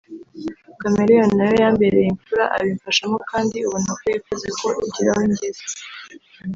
[0.79, 5.63] Chameleone na we yambereye imfura abimfashamo kandi ubona ko yifuza ko igira aho ingeza